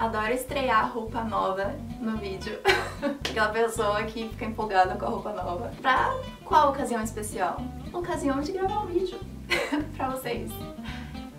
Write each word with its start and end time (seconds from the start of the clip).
adoro 0.00 0.32
estrear 0.32 0.90
roupa 0.90 1.22
nova 1.22 1.74
no 2.00 2.16
vídeo. 2.16 2.58
Aquela 3.28 3.50
pessoa 3.50 4.02
que 4.04 4.28
fica 4.30 4.46
empolgada 4.46 4.96
com 4.96 5.04
a 5.04 5.08
roupa 5.08 5.32
nova. 5.34 5.70
Pra 5.82 6.16
qual 6.42 6.70
ocasião 6.70 7.02
especial? 7.02 7.60
Ocasião 7.92 8.40
de 8.40 8.52
gravar 8.52 8.84
um 8.84 8.86
vídeo 8.86 9.20
pra 9.96 10.08
vocês. 10.08 10.50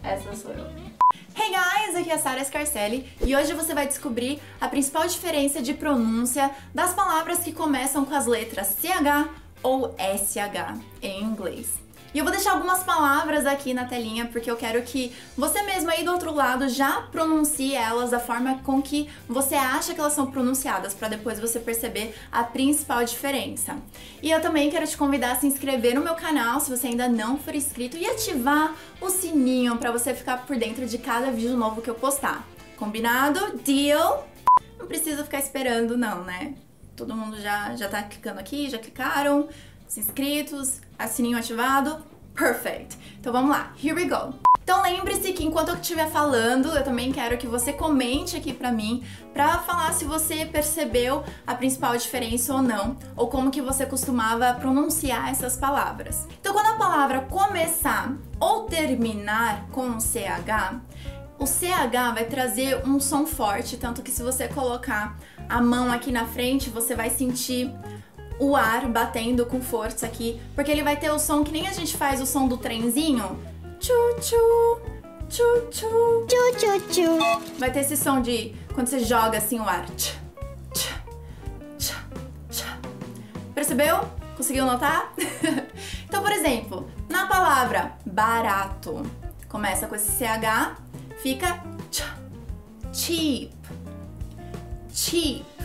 Essa 0.04 0.36
sou 0.36 0.52
eu. 0.52 0.66
Hey 1.36 1.50
guys, 1.50 1.96
aqui 1.96 2.12
é 2.12 2.14
a 2.14 2.20
Sara 2.20 2.44
Scarcelli 2.44 3.12
e 3.26 3.36
hoje 3.36 3.54
você 3.54 3.74
vai 3.74 3.88
descobrir 3.88 4.40
a 4.60 4.68
principal 4.68 5.08
diferença 5.08 5.62
de 5.62 5.74
pronúncia 5.74 6.52
das 6.74 6.94
palavras 6.94 7.40
que 7.40 7.52
começam 7.52 8.06
com 8.06 8.14
as 8.14 8.28
letras 8.28 8.78
CH 8.80 9.28
ou 9.64 9.96
SH 9.98 10.80
em 11.02 11.24
inglês. 11.24 11.80
E 12.14 12.18
eu 12.18 12.26
vou 12.26 12.34
deixar 12.34 12.52
algumas 12.52 12.84
palavras 12.84 13.46
aqui 13.46 13.74
na 13.74 13.86
telinha 13.86 14.26
porque 14.26 14.52
eu 14.52 14.58
quero 14.58 14.82
que 14.82 15.14
você 15.38 15.62
mesmo 15.64 15.90
aí 15.90 16.04
do 16.04 16.12
outro 16.12 16.34
lado 16.34 16.68
já 16.68 17.04
pronuncie 17.04 17.74
elas 17.74 18.12
da 18.12 18.20
forma 18.20 18.60
com 18.64 18.82
que 18.82 19.10
você 19.30 19.56
acha 19.56 19.94
que 19.94 20.00
elas 20.00 20.12
são 20.12 20.30
pronunciadas, 20.30 20.94
para 20.94 21.08
depois 21.08 21.40
você 21.40 21.58
perceber 21.58 22.14
a 22.30 22.44
principal 22.44 23.06
diferença. 23.06 23.78
E 24.22 24.30
eu 24.30 24.42
também 24.42 24.70
quero 24.70 24.86
te 24.86 24.98
convidar 24.98 25.32
a 25.32 25.36
se 25.36 25.48
inscrever 25.48 25.96
no 25.96 26.02
meu 26.02 26.16
canal 26.16 26.60
se 26.60 26.70
você 26.70 26.88
ainda 26.88 27.08
não 27.08 27.38
for 27.38 27.56
inscrito 27.56 27.98
e 27.98 28.06
ativar 28.06 28.76
o 29.00 29.10
sininho 29.10 29.78
para 29.78 29.92
você 29.92 30.14
ficar 30.14 30.46
por 30.46 30.58
dentro 30.58 30.86
de 30.86 30.98
cada 30.98 31.32
vídeo 31.32 31.56
novo 31.56 31.82
que 31.82 31.90
eu 31.90 31.96
postar. 31.96 32.46
Combinado? 32.76 33.58
Deal? 33.60 34.28
Não 34.78 34.86
precisa 34.86 35.24
ficar 35.24 35.40
esperando 35.40 35.96
não, 35.96 36.26
né? 36.26 36.56
Todo 36.94 37.16
mundo 37.16 37.40
já 37.40 37.74
já 37.76 37.88
tá 37.88 38.04
clicando 38.04 38.40
aqui, 38.40 38.70
já 38.70 38.78
clicaram? 38.78 39.48
Inscritos, 39.98 40.80
sininho 41.10 41.38
ativado, 41.38 41.98
perfect. 42.34 42.98
Então 43.20 43.32
vamos 43.32 43.50
lá, 43.50 43.74
here 43.84 43.94
we 43.94 44.06
go. 44.06 44.34
Então 44.64 44.84
lembre-se 44.84 45.34
que 45.34 45.44
enquanto 45.44 45.70
eu 45.70 45.76
estiver 45.76 46.10
falando, 46.10 46.70
eu 46.70 46.84
também 46.84 47.12
quero 47.12 47.38
que 47.38 47.48
você 47.48 47.74
comente 47.74 48.38
aqui 48.38 48.54
pra 48.54 48.72
mim, 48.72 49.04
pra 49.34 49.58
falar 49.60 49.92
se 49.92 50.06
você 50.06 50.46
percebeu 50.46 51.24
a 51.46 51.56
principal 51.56 51.98
diferença 51.98 52.54
ou 52.54 52.62
não, 52.62 52.96
ou 53.18 53.28
como 53.28 53.52
que 53.52 53.62
você 53.62 53.86
costumava 53.86 54.54
pronunciar 54.54 55.30
essas 55.30 55.58
palavras. 55.58 56.28
Então 56.40 56.54
quando 56.54 56.68
a 56.68 56.78
palavra 56.78 57.22
começar 57.22 58.16
ou 58.40 58.64
terminar 58.64 59.68
com 59.72 60.00
CH, 60.00 60.80
o 61.40 61.46
CH 61.48 62.14
vai 62.14 62.26
trazer 62.26 62.88
um 62.88 63.00
som 63.00 63.26
forte, 63.26 63.76
tanto 63.76 64.04
que 64.04 64.12
se 64.12 64.22
você 64.22 64.48
colocar 64.48 65.18
a 65.50 65.60
mão 65.60 65.92
aqui 65.92 66.12
na 66.12 66.28
frente, 66.28 66.70
você 66.70 66.96
vai 66.96 67.10
sentir 67.10 67.74
o 68.42 68.56
ar 68.56 68.88
batendo 68.88 69.46
com 69.46 69.62
força 69.62 70.08
aqui, 70.08 70.42
porque 70.56 70.72
ele 70.72 70.82
vai 70.82 70.98
ter 70.98 71.12
o 71.12 71.20
som 71.20 71.44
que 71.44 71.52
nem 71.52 71.68
a 71.68 71.74
gente 71.74 71.96
faz 71.96 72.20
o 72.20 72.26
som 72.26 72.48
do 72.48 72.58
trenzinho. 72.58 73.40
Tchu 73.80 73.94
tchu, 74.20 74.82
tchu 75.30 75.44
tchu, 75.70 76.26
tchu 76.28 76.58
tchu 76.58 76.80
tchu. 76.90 77.52
Vai 77.60 77.72
ter 77.72 77.82
esse 77.82 77.96
som 77.96 78.20
de 78.20 78.56
quando 78.74 78.88
você 78.88 79.00
joga 79.00 79.38
assim 79.38 79.60
o 79.60 79.64
ar. 79.64 79.86
Tch, 79.92 80.16
tch, 80.74 80.90
tch, 81.78 81.94
tch. 82.50 82.66
Percebeu? 83.54 84.10
Conseguiu 84.36 84.66
notar? 84.66 85.14
então, 86.10 86.24
por 86.24 86.32
exemplo, 86.32 86.90
na 87.08 87.28
palavra 87.28 87.96
barato, 88.04 89.04
começa 89.48 89.86
com 89.86 89.94
esse 89.94 90.12
CH, 90.14 90.82
fica 91.22 91.64
ch, 91.92 92.04
cheap, 92.92 93.54
cheap. 94.92 95.61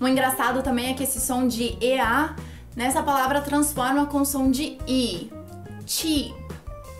O 0.00 0.08
engraçado 0.08 0.62
também 0.62 0.90
é 0.90 0.94
que 0.94 1.02
esse 1.02 1.20
som 1.20 1.46
de 1.46 1.76
EA 1.78 2.34
nessa 2.74 3.02
palavra 3.02 3.42
transforma 3.42 4.06
com 4.06 4.24
som 4.24 4.50
de 4.50 4.78
I. 4.88 5.30
Cheap. 5.86 6.34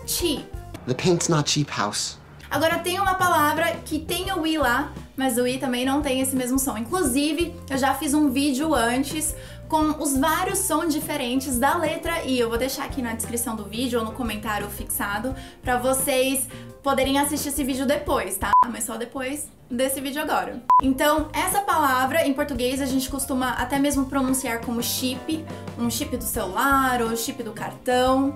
Cheap. 0.05 0.45
The 0.85 0.93
paint's 0.93 1.27
not 1.27 1.49
cheap 1.49 1.71
house. 1.75 2.19
Agora 2.51 2.77
tem 2.77 2.99
uma 2.99 3.15
palavra 3.15 3.77
que 3.85 3.97
tem 3.97 4.31
o 4.33 4.45
I 4.45 4.59
lá, 4.59 4.91
mas 5.17 5.37
o 5.37 5.47
I 5.47 5.57
também 5.57 5.83
não 5.83 6.01
tem 6.01 6.21
esse 6.21 6.35
mesmo 6.35 6.59
som. 6.59 6.77
Inclusive, 6.77 7.55
eu 7.69 7.77
já 7.77 7.95
fiz 7.95 8.13
um 8.13 8.29
vídeo 8.29 8.75
antes 8.75 9.35
com 9.71 10.03
os 10.03 10.17
vários 10.17 10.59
sons 10.59 10.93
diferentes 10.93 11.57
da 11.57 11.77
letra 11.77 12.25
I. 12.25 12.37
Eu 12.37 12.49
vou 12.49 12.57
deixar 12.57 12.83
aqui 12.83 13.01
na 13.01 13.13
descrição 13.13 13.55
do 13.55 13.63
vídeo 13.63 13.99
ou 13.99 14.05
no 14.05 14.11
comentário 14.11 14.67
fixado 14.69 15.33
para 15.61 15.77
vocês 15.77 16.45
poderem 16.83 17.17
assistir 17.17 17.47
esse 17.47 17.63
vídeo 17.63 17.85
depois, 17.85 18.35
tá? 18.35 18.51
Mas 18.69 18.83
só 18.83 18.97
depois 18.97 19.47
desse 19.69 20.01
vídeo 20.01 20.21
agora. 20.21 20.61
Então, 20.83 21.29
essa 21.31 21.61
palavra 21.61 22.27
em 22.27 22.33
português 22.33 22.81
a 22.81 22.85
gente 22.85 23.09
costuma 23.09 23.51
até 23.51 23.79
mesmo 23.79 24.07
pronunciar 24.07 24.59
como 24.59 24.83
chip, 24.83 25.45
um 25.79 25.89
chip 25.89 26.17
do 26.17 26.25
celular 26.25 27.01
ou 27.01 27.15
chip 27.15 27.41
do 27.41 27.53
cartão. 27.53 28.35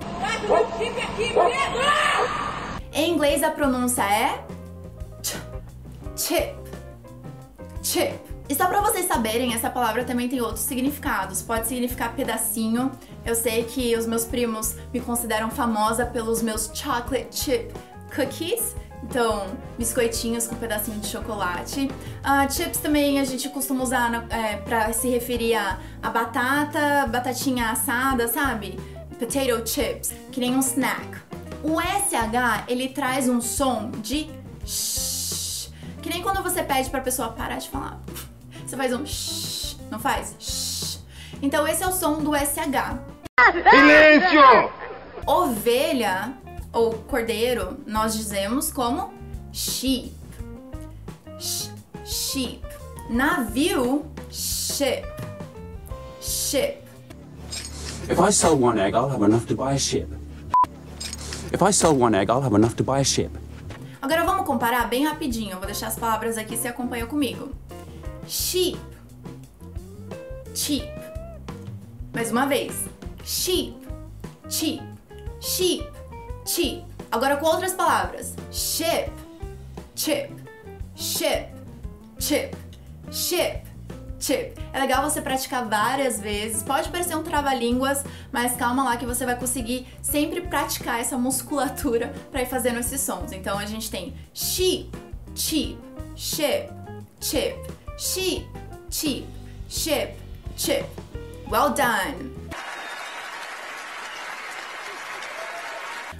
Em 2.93 3.11
inglês 3.11 3.43
a 3.43 3.51
pronúncia 3.51 4.03
é 4.03 4.41
chip, 6.15 6.55
chip. 7.83 8.34
E 8.47 8.53
só 8.53 8.67
pra 8.67 8.79
vocês 8.81 9.07
saberem, 9.07 9.53
essa 9.53 9.69
palavra 9.69 10.03
também 10.03 10.29
tem 10.29 10.39
outros 10.39 10.61
significados. 10.61 11.41
Pode 11.41 11.67
significar 11.67 12.13
pedacinho. 12.15 12.91
Eu 13.25 13.33
sei 13.33 13.63
que 13.63 13.95
os 13.95 14.05
meus 14.05 14.23
primos 14.23 14.75
me 14.93 14.99
consideram 14.99 15.49
famosa 15.49 16.05
pelos 16.05 16.41
meus 16.41 16.69
chocolate 16.73 17.27
chip 17.31 17.73
cookies, 18.15 18.75
então 19.03 19.47
biscoitinhos 19.77 20.47
com 20.47 20.55
pedacinho 20.55 20.99
de 20.99 21.07
chocolate. 21.07 21.89
Uh, 22.23 22.51
chips 22.51 22.79
também 22.79 23.19
a 23.19 23.25
gente 23.25 23.49
costuma 23.49 23.83
usar 23.83 24.25
é, 24.29 24.57
para 24.57 24.93
se 24.93 25.09
referir 25.09 25.55
a, 25.55 25.79
a 26.01 26.09
batata, 26.09 27.07
batatinha 27.07 27.71
assada, 27.71 28.27
sabe? 28.27 28.79
Potato 29.19 29.67
chips, 29.67 30.13
que 30.31 30.39
nem 30.39 30.55
um 30.55 30.59
snack. 30.59 31.17
O 31.63 31.79
SH, 31.81 32.65
ele 32.67 32.89
traz 32.89 33.27
um 33.27 33.41
som 33.41 33.91
de 33.91 34.29
shh, 34.65 35.69
que 36.01 36.09
nem 36.09 36.21
quando 36.21 36.43
você 36.43 36.61
pede 36.61 36.89
pra 36.89 37.01
pessoa 37.01 37.29
parar 37.29 37.57
de 37.57 37.69
falar. 37.69 37.99
Você 38.65 38.75
faz 38.75 38.93
um 38.93 39.05
shh, 39.05 39.77
não 39.91 39.99
faz? 39.99 40.35
Shh. 40.39 40.99
Então 41.41 41.67
esse 41.67 41.83
é 41.83 41.87
o 41.87 41.91
som 41.91 42.23
do 42.23 42.35
SH. 42.35 42.99
Silêncio! 43.69 44.71
Ovelha 45.25 46.33
ou 46.71 46.93
cordeiro, 46.93 47.77
nós 47.85 48.15
dizemos 48.15 48.71
como 48.71 49.13
sheep. 49.51 50.13
Sh 51.39 51.75
sheep. 52.05 52.61
Navio, 53.09 54.05
ship. 54.31 55.05
Ship. 56.21 56.81
If 58.07 58.19
I 58.19 58.31
sell 58.31 58.55
one 58.55 58.79
egg, 58.79 58.95
I'll 58.95 59.09
have 59.09 59.23
enough 59.23 59.45
to 59.47 59.55
buy 59.55 59.73
a 59.73 59.79
ship. 59.79 60.07
If 61.51 61.61
I 61.61 61.71
sell 61.71 61.95
one 61.95 62.15
egg, 62.15 62.29
I'll 62.29 62.41
have 62.41 62.55
enough 62.55 62.75
to 62.75 62.83
buy 62.83 62.99
a 62.99 63.03
ship. 63.03 63.31
Agora 64.01 64.23
vamos 64.23 64.45
comparar 64.45 64.87
bem 64.87 65.05
rapidinho. 65.05 65.53
Eu 65.53 65.57
vou 65.57 65.65
deixar 65.65 65.87
as 65.87 65.97
palavras 65.97 66.37
aqui, 66.37 66.55
você 66.55 66.67
acompanha 66.67 67.07
comigo. 67.07 67.49
Sheep. 68.27 68.79
Cheap. 70.53 70.87
Mais 72.13 72.31
uma 72.31 72.45
vez. 72.45 72.85
Sheep. 73.23 73.75
Cheap. 74.49 74.81
Sheep 75.41 75.95
cheap. 76.45 76.85
Agora 77.11 77.37
com 77.37 77.45
outras 77.45 77.73
palavras. 77.73 78.35
Ship, 78.51 79.11
chip, 79.95 80.31
ship, 80.95 81.49
chip, 82.19 82.55
ship, 83.11 83.61
chip. 84.19 84.53
É 84.71 84.79
legal 84.79 85.09
você 85.09 85.21
praticar 85.21 85.67
várias 85.67 86.19
vezes. 86.19 86.63
Pode 86.63 86.89
parecer 86.89 87.15
um 87.15 87.23
trava-línguas, 87.23 88.03
mas 88.31 88.55
calma 88.55 88.83
lá 88.83 88.97
que 88.97 89.05
você 89.05 89.25
vai 89.25 89.35
conseguir 89.37 89.87
sempre 90.01 90.41
praticar 90.41 90.99
essa 90.99 91.17
musculatura 91.17 92.13
para 92.31 92.43
ir 92.43 92.47
fazendo 92.47 92.79
esses 92.79 93.01
sons. 93.01 93.31
Então 93.31 93.57
a 93.57 93.65
gente 93.65 93.89
tem 93.89 94.13
sheep, 94.33 94.91
cheap, 95.33 95.77
ship, 96.15 96.69
chip, 97.19 97.55
sheep, 97.97 98.47
cheap, 98.89 99.25
ship, 99.69 100.15
chip. 100.57 100.85
Well 101.49 101.73
done! 101.73 102.33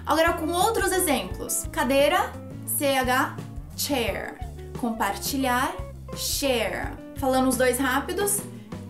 Agora 0.06 0.34
com 0.34 0.52
outros 0.52 0.91
exemplos. 0.91 1.66
Cadeira, 1.72 2.31
CH, 2.68 3.36
chair. 3.75 4.38
Compartilhar, 4.80 5.75
share. 6.16 6.94
Falando 7.18 7.48
os 7.48 7.57
dois 7.57 7.80
rápidos, 7.80 8.39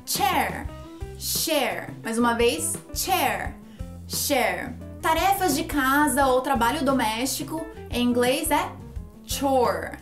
chair, 0.06 0.68
share. 1.18 1.88
Mais 2.04 2.18
uma 2.18 2.34
vez, 2.34 2.74
chair, 2.94 3.56
share. 4.08 4.76
Tarefas 5.02 5.56
de 5.56 5.64
casa 5.64 6.28
ou 6.28 6.42
trabalho 6.42 6.84
doméstico, 6.84 7.66
em 7.90 8.04
inglês 8.04 8.52
é 8.52 8.70
chore, 9.24 9.98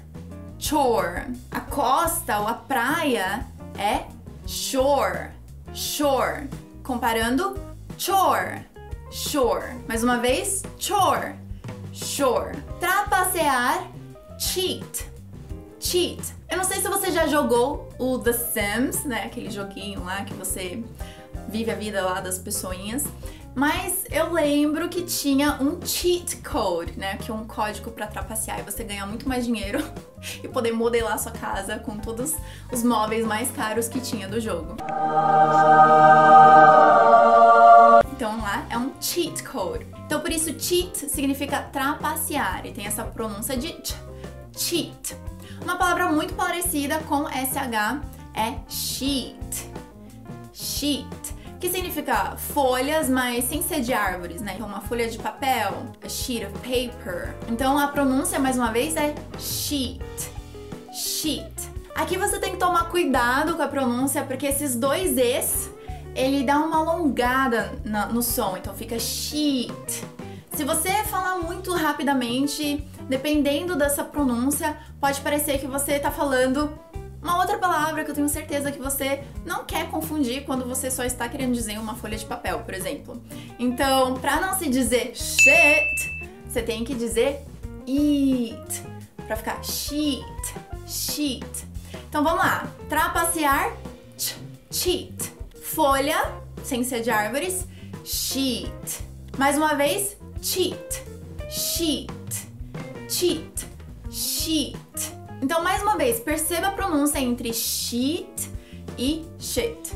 chore. 0.64 1.36
A 1.52 1.60
costa 1.60 2.40
ou 2.40 2.48
a 2.48 2.54
praia 2.54 3.46
é 3.78 4.06
shore, 4.48 5.30
shore. 5.74 6.50
Comparando, 6.84 7.60
chore 7.98 8.74
shore. 9.14 9.76
Mais 9.88 10.04
uma 10.04 10.18
vez, 10.18 10.64
chore, 10.80 11.36
shore. 11.94 12.58
Trapacear, 12.80 13.88
cheat, 14.40 15.08
cheat. 15.80 16.34
Eu 16.50 16.58
não 16.58 16.64
sei 16.64 16.82
se 16.82 16.90
você 16.90 17.12
já 17.12 17.28
jogou 17.28 17.90
o 18.00 18.18
The 18.18 18.34
Sims, 18.34 19.06
né? 19.06 19.26
Aquele 19.26 19.52
joguinho 19.52 20.04
lá 20.04 20.24
que 20.24 20.34
você 20.34 20.84
vive 21.48 21.70
a 21.70 21.76
vida 21.76 22.04
lá 22.04 22.22
das 22.22 22.40
pessoinhas. 22.40 23.04
Mas 23.56 24.04
eu 24.10 24.34
lembro 24.34 24.90
que 24.90 25.04
tinha 25.04 25.58
um 25.62 25.80
cheat 25.86 26.38
code, 26.38 26.98
né? 26.98 27.18
Que 27.18 27.30
é 27.30 27.34
um 27.34 27.46
código 27.46 27.92
para 27.92 28.08
trapacear 28.08 28.60
e 28.60 28.64
você 28.64 28.84
ganhar 28.84 29.06
muito 29.06 29.30
mais 29.30 29.46
dinheiro 29.46 29.80
e 30.44 30.48
poder 30.48 30.72
modelar 30.72 31.20
sua 31.20 31.32
casa 31.32 31.78
com 31.78 31.98
todos 31.98 32.36
os 32.72 32.84
móveis 32.84 33.26
mais 33.26 33.52
caros 33.52 33.88
que 33.88 34.00
tinha 34.02 34.28
do 34.28 34.42
jogo. 34.42 34.76
Então 38.12 38.42
lá 38.42 38.66
é 38.72 38.78
um 38.78 38.92
cheat 39.00 39.44
code. 39.44 39.86
Então 40.06 40.20
por 40.20 40.32
isso 40.32 40.60
cheat 40.60 40.98
significa 41.10 41.62
trapacear 41.62 42.66
e 42.66 42.72
tem 42.72 42.88
essa 42.88 43.04
pronúncia 43.04 43.56
de 43.56 43.68
ch, 43.68 43.96
cheat. 44.58 45.16
Uma 45.62 45.76
palavra 45.76 46.12
muito 46.12 46.34
parecida 46.34 47.00
com 47.02 47.28
SH 47.28 48.02
é 48.34 48.56
sheet. 48.68 49.72
Sheet 50.52 51.23
que 51.64 51.70
significa 51.70 52.36
folhas, 52.36 53.10
mas 53.10 53.46
sem 53.46 53.62
ser 53.62 53.80
de 53.80 53.94
árvores, 53.94 54.42
né? 54.42 54.52
Então, 54.56 54.68
uma 54.68 54.82
folha 54.82 55.10
de 55.10 55.18
papel, 55.18 55.72
a 56.04 56.10
sheet 56.10 56.46
of 56.46 56.54
paper. 56.56 57.34
Então, 57.48 57.80
a 57.80 57.88
pronúncia, 57.88 58.38
mais 58.38 58.58
uma 58.58 58.70
vez, 58.70 58.98
é 58.98 59.16
sheet. 59.40 60.04
Sheet. 60.94 61.54
Aqui 61.96 62.18
você 62.18 62.38
tem 62.38 62.52
que 62.52 62.58
tomar 62.58 62.90
cuidado 62.90 63.56
com 63.56 63.62
a 63.62 63.68
pronúncia, 63.70 64.24
porque 64.24 64.46
esses 64.46 64.76
dois 64.76 65.16
Es, 65.18 65.70
ele 66.14 66.44
dá 66.44 66.60
uma 66.60 66.80
alongada 66.80 67.72
no 68.12 68.22
som, 68.22 68.58
então 68.58 68.74
fica 68.74 69.00
sheet. 69.00 70.04
Se 70.52 70.66
você 70.66 70.92
falar 71.06 71.38
muito 71.38 71.72
rapidamente, 71.72 72.86
dependendo 73.08 73.78
dessa 73.78 74.04
pronúncia, 74.04 74.76
pode 75.00 75.22
parecer 75.22 75.60
que 75.60 75.68
você 75.68 75.98
tá 75.98 76.12
falando 76.12 76.78
uma 77.24 77.38
outra 77.38 77.58
palavra 77.58 78.04
que 78.04 78.12
eu 78.12 78.16
tenho 78.16 78.28
certeza 78.28 78.72
que 78.72 78.80
você 78.80 79.24
não 79.46 79.64
quer 79.64 79.90
confundir 79.90 80.44
quando 80.44 80.66
você 80.66 80.92
só 80.92 81.04
está 81.06 81.28
querendo 81.30 81.54
dizer 81.54 81.80
uma 81.80 81.96
folha 81.96 82.18
de 82.18 82.26
papel, 82.26 82.60
por 82.60 82.74
exemplo. 82.74 83.24
Então, 83.58 84.16
para 84.16 84.42
não 84.42 84.58
se 84.60 84.70
dizer 84.70 85.16
shit, 85.16 86.30
você 86.46 86.62
tem 86.62 86.84
que 86.84 86.94
dizer 86.94 87.42
eat, 87.88 88.84
para 89.26 89.38
ficar 89.38 89.64
sheet, 89.64 90.54
sheet. 90.86 91.66
Então 92.10 92.24
vamos 92.24 92.40
lá. 92.40 92.68
Trapacear, 92.90 93.74
ch, 94.18 94.36
cheat. 94.70 95.34
Folha, 95.62 96.34
sem 96.64 96.84
ser 96.84 97.02
de 97.02 97.10
árvores, 97.10 97.66
sheet. 98.04 99.04
Mais 99.38 99.58
uma 99.58 99.76
vez, 99.76 100.18
cheat, 100.42 101.04
sheet, 101.50 102.12
cheat, 103.08 103.68
sheet. 104.12 105.23
Então, 105.44 105.62
mais 105.62 105.82
uma 105.82 105.98
vez, 105.98 106.22
perceba 106.22 106.68
a 106.68 106.72
pronúncia 106.72 107.20
entre 107.20 107.54
sheet 107.54 108.50
e 108.98 109.26
shit. 109.38 109.92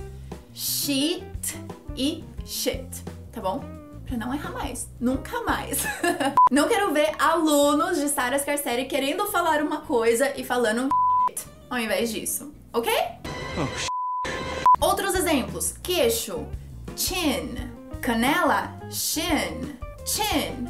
Sheet 0.54 1.24
e 1.96 2.22
shit, 2.46 2.86
tá 3.32 3.40
bom? 3.40 3.64
Pra 4.06 4.18
não 4.18 4.34
errar 4.34 4.52
mais. 4.52 4.90
Nunca 5.00 5.42
mais. 5.44 5.84
não 6.52 6.68
quero 6.68 6.92
ver 6.94 7.16
alunos 7.18 7.98
de 7.98 8.10
Sara 8.10 8.38
Scarceri 8.38 8.88
querendo 8.88 9.26
falar 9.28 9.62
uma 9.62 9.80
coisa 9.80 10.34
e 10.36 10.44
falando 10.44 10.90
shit 11.30 11.48
ao 11.70 11.80
invés 11.80 12.12
disso, 12.12 12.54
ok? 12.74 12.92
Oh, 13.58 14.86
Outros 14.86 15.16
exemplos: 15.16 15.76
queixo, 15.82 16.46
chin, 16.94 17.56
canela, 18.02 18.78
shin, 18.92 19.78
chin, 20.06 20.68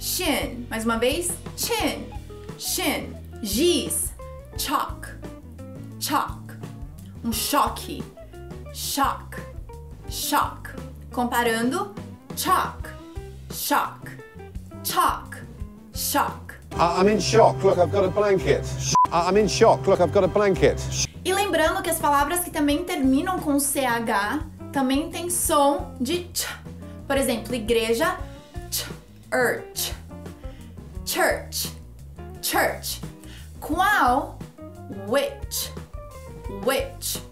shin. 0.00 0.66
Mais 0.68 0.84
uma 0.84 0.98
vez, 0.98 1.30
chin, 1.56 2.04
shin, 2.58 3.14
giz, 3.42 4.07
chalk, 4.58 5.08
chalk. 6.00 6.56
Um 7.24 7.32
choque, 7.32 8.02
shock, 8.74 9.40
shock. 10.10 10.74
Comparando, 11.12 11.94
chalk, 12.36 12.90
shock, 13.52 14.10
chalk, 14.84 15.38
shock. 15.94 16.54
I'm 16.72 17.08
in 17.08 17.20
shock. 17.20 17.62
Look, 17.64 17.78
I've 17.78 17.92
got 17.92 18.04
a 18.04 18.08
blanket. 18.08 18.64
I'm 19.12 19.36
in 19.36 19.48
shock. 19.48 19.86
Look, 19.86 20.00
I've 20.00 20.12
got 20.12 20.24
a 20.24 20.28
blanket. 20.28 20.80
E 21.24 21.32
lembrando 21.32 21.82
que 21.82 21.90
as 21.90 21.98
palavras 21.98 22.40
que 22.40 22.50
também 22.50 22.84
terminam 22.84 23.38
com 23.38 23.58
CH 23.58 24.44
também 24.72 25.10
tem 25.10 25.30
som 25.30 25.94
de 26.00 26.28
ch. 26.32 26.46
Por 27.06 27.16
exemplo, 27.16 27.54
igreja, 27.54 28.16
church. 28.70 29.94
Church, 31.04 31.72
church. 32.42 33.00
Qual 33.60 34.37
which, 35.08 35.72
which. 36.64 37.22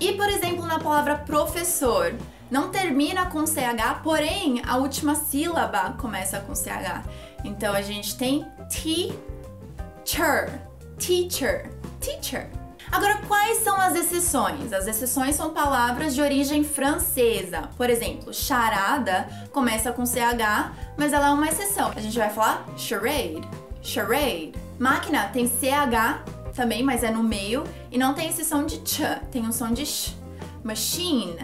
E, 0.00 0.12
por 0.12 0.28
exemplo, 0.28 0.66
na 0.66 0.78
palavra 0.78 1.18
professor, 1.18 2.14
não 2.50 2.70
termina 2.70 3.26
com 3.26 3.46
CH, 3.46 4.02
porém 4.02 4.62
a 4.66 4.76
última 4.76 5.14
sílaba 5.14 5.94
começa 5.94 6.40
com 6.40 6.54
CH. 6.54 7.04
Então 7.44 7.74
a 7.74 7.82
gente 7.82 8.16
tem 8.16 8.46
teacher, 8.68 10.60
teacher, 10.98 11.70
teacher. 12.00 12.48
Agora, 12.90 13.18
quais 13.26 13.58
são 13.58 13.76
as 13.80 13.96
exceções? 13.96 14.72
As 14.72 14.86
exceções 14.86 15.34
são 15.34 15.52
palavras 15.52 16.14
de 16.14 16.22
origem 16.22 16.62
francesa. 16.62 17.68
Por 17.76 17.90
exemplo, 17.90 18.32
charada 18.32 19.28
começa 19.52 19.90
com 19.92 20.06
CH, 20.06 20.72
mas 20.96 21.12
ela 21.12 21.28
é 21.28 21.30
uma 21.30 21.48
exceção. 21.48 21.92
A 21.96 22.00
gente 22.00 22.16
vai 22.16 22.30
falar 22.30 22.64
charade, 22.76 23.40
charade. 23.82 24.52
Máquina 24.78 25.28
tem 25.32 25.48
CH 25.48 26.35
também, 26.56 26.82
mas 26.82 27.04
é 27.04 27.10
no 27.10 27.22
meio. 27.22 27.62
E 27.90 27.98
não 27.98 28.14
tem 28.14 28.28
esse 28.28 28.44
som 28.44 28.64
de 28.64 28.76
ch, 28.84 29.02
tem 29.30 29.42
um 29.42 29.52
som 29.52 29.72
de 29.72 29.84
sh. 29.84 30.16
Machine, 30.64 31.38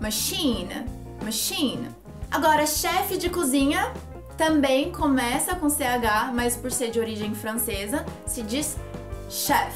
machine, 0.00 0.84
machine. 1.24 1.88
Agora, 2.30 2.64
chefe 2.66 3.16
de 3.16 3.28
cozinha 3.28 3.92
também 4.36 4.92
começa 4.92 5.56
com 5.56 5.68
CH, 5.68 6.32
mas 6.32 6.56
por 6.56 6.70
ser 6.70 6.90
de 6.90 7.00
origem 7.00 7.34
francesa, 7.34 8.06
se 8.24 8.42
diz 8.42 8.76
chef, 9.28 9.74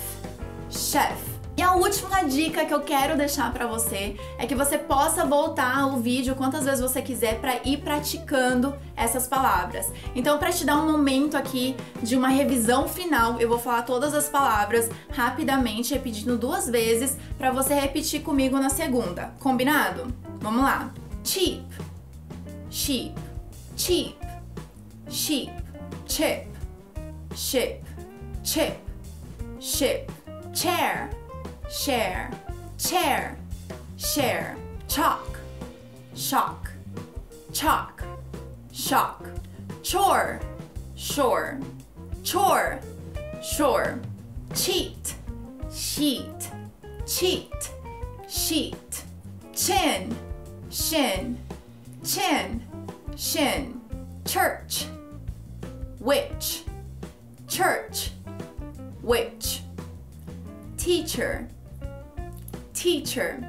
chef. 0.71 1.34
E 1.57 1.63
a 1.63 1.73
última 1.75 2.25
dica 2.25 2.65
que 2.65 2.75
eu 2.75 2.81
quero 2.81 3.17
deixar 3.17 3.53
para 3.53 3.67
você 3.67 4.17
é 4.39 4.47
que 4.47 4.57
você 4.57 4.77
possa 4.77 5.25
voltar 5.25 5.87
o 5.87 6.01
vídeo 6.01 6.35
quantas 6.35 6.65
vezes 6.65 6.81
você 6.81 7.01
quiser 7.01 7.41
para 7.41 7.61
ir 7.65 7.79
praticando 7.79 8.75
essas 8.97 9.29
palavras. 9.29 9.93
Então, 10.17 10.37
para 10.39 10.51
te 10.51 10.65
dar 10.65 10.77
um 10.79 10.91
momento 10.91 11.37
aqui 11.37 11.77
de 12.03 12.17
uma 12.17 12.29
revisão 12.29 12.89
final, 12.89 13.41
eu 13.41 13.49
vou 13.49 13.59
falar 13.59 13.83
todas 13.83 14.15
as 14.15 14.29
palavras 14.29 14.91
rapidamente, 15.11 15.95
repetindo 15.95 16.37
duas 16.37 16.69
vezes, 16.69 17.17
para 17.39 17.53
você 17.53 17.73
repetir 17.73 18.23
comigo 18.23 18.59
na 18.59 18.69
segunda. 18.69 19.33
Combinado? 19.39 20.13
Vamos 20.41 20.63
lá. 20.63 20.93
Cheap, 21.23 21.65
sheep, 22.69 23.15
cheap, 23.77 24.17
sheep, 25.09 25.53
chip, 26.05 26.49
ship, 27.33 27.81
chip, 28.43 28.77
ship, 29.61 30.07
chair 30.53 31.24
share, 31.71 32.31
chair, 32.79 33.37
share, 33.97 34.57
chalk, 34.89 35.39
shock, 36.15 36.71
chalk, 37.53 38.03
shock, 38.73 39.27
chore, 39.83 40.41
shore, 40.95 41.61
chore, 42.23 42.81
shore, 43.43 44.01
cheat, 44.55 45.15
sheet, 45.73 46.51
cheat, 47.07 47.71
sheet, 48.29 49.05
chin, 49.55 50.17
shin, 50.71 51.39
chin, 52.05 52.63
shin, 53.17 53.81
church, 54.25 54.87
witch, 56.01 56.65
church, 57.49 58.11
witch, 59.03 59.63
teacher, 60.77 61.49
teacher. 62.85 63.41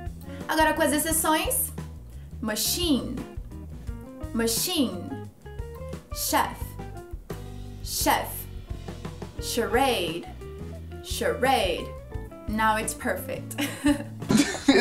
Agora 0.48 0.74
com 0.74 0.82
as 0.82 0.94
exceções: 0.94 1.74
machine, 2.42 3.18
machine, 4.34 5.28
chef, 6.16 6.58
chef, 7.84 8.30
charade, 9.42 10.26
charade. 11.04 11.86
Now 12.48 12.78
it's 12.78 12.94
perfect. 12.94 13.58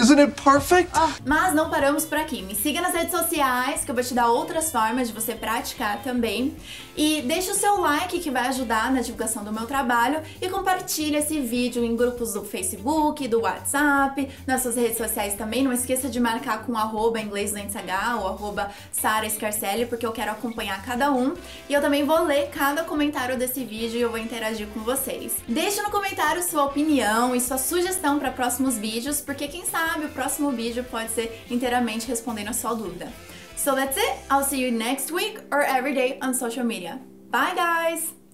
Isn't 0.05 0.21
it 0.21 0.43
perfect? 0.43 0.91
Oh, 0.95 1.09
mas 1.25 1.55
não 1.55 1.71
paramos 1.71 2.05
por 2.05 2.19
aqui. 2.19 2.43
Me 2.43 2.55
siga 2.55 2.83
nas 2.83 2.93
redes 2.93 3.11
sociais, 3.11 3.87
que 3.87 3.91
eu 3.91 3.95
vou 3.95 4.05
te 4.05 4.13
dar 4.13 4.29
outras 4.29 4.71
formas 4.71 5.09
de 5.09 5.15
você 5.15 5.35
praticar 5.35 6.03
também. 6.03 6.55
E 6.95 7.23
deixa 7.23 7.53
o 7.53 7.55
seu 7.55 7.81
like 7.81 8.21
que 8.21 8.31
vai 8.31 8.49
ajudar 8.49 8.93
na 8.93 9.01
divulgação 9.01 9.43
do 9.43 9.51
meu 9.51 9.65
trabalho 9.67 10.21
e 10.43 10.49
compartilha 10.51 11.19
esse 11.19 11.41
vídeo 11.41 11.83
em 11.83 11.97
grupos 11.97 12.35
do 12.35 12.45
Facebook, 12.45 13.27
do 13.27 13.41
WhatsApp, 13.41 14.29
nas 14.47 14.61
suas 14.61 14.77
redes 14.77 14.99
sociais 14.99 15.35
também. 15.35 15.63
Não 15.63 15.73
esqueça 15.73 16.11
de 16.11 16.21
marcar 16.21 16.65
com 16.65 16.77
arroba 16.77 17.19
inglês 17.19 17.55
H 17.55 18.17
ou 18.17 18.29
arroba 18.29 18.71
Sara 18.93 19.29
Scarcelli, 19.29 19.87
porque 19.87 20.05
eu 20.05 20.13
quero 20.13 20.33
acompanhar 20.33 20.85
cada 20.85 21.11
um. 21.11 21.33
E 21.67 21.73
eu 21.73 21.81
também 21.81 22.05
vou 22.05 22.23
ler 22.25 22.51
cada 22.51 22.85
comentário 22.85 23.39
desse 23.39 23.65
vídeo 23.65 23.99
e 23.99 24.03
eu 24.03 24.11
vou 24.11 24.19
interagir 24.19 24.69
com 24.69 24.81
vocês. 24.81 25.37
Deixe 25.49 25.81
no 25.81 25.91
comentário 25.91 26.43
sua 26.43 26.65
opinião 26.65 27.35
e 27.35 27.41
sua 27.41 27.57
sugestão 27.57 28.19
para 28.19 28.31
próximos 28.31 28.77
vídeos, 28.77 29.23
porque 29.23 29.49
quem 29.49 29.65
sabe 29.95 30.07
o 30.07 30.09
próximo 30.09 30.51
vídeo 30.51 30.83
pode 30.85 31.11
ser 31.11 31.45
inteiramente 31.49 32.09
respondendo 32.09 32.49
a 32.49 32.53
sua 32.53 32.75
dúvida. 32.75 33.13
So 33.57 33.75
that's 33.75 33.97
it. 33.97 34.17
I'll 34.29 34.45
see 34.45 34.61
you 34.61 34.73
next 34.73 35.13
week 35.13 35.39
or 35.53 35.63
every 35.63 35.95
day 35.95 36.19
on 36.21 36.35
social 36.35 36.65
media. 36.65 37.01
Bye, 37.31 37.55
guys! 37.55 38.15